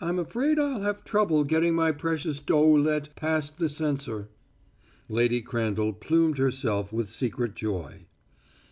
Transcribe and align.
I'm 0.00 0.18
afraid 0.18 0.58
I'll 0.58 0.80
have 0.80 1.04
trouble 1.04 1.44
getting 1.44 1.76
my 1.76 1.92
precious 1.92 2.40
Doeuillet 2.40 3.14
past 3.14 3.58
the 3.58 3.68
censor." 3.68 4.28
Lady 5.08 5.40
Crandall 5.40 5.92
plumed 5.92 6.38
herself 6.38 6.92
with 6.92 7.08
secret 7.08 7.54
joy. 7.54 8.06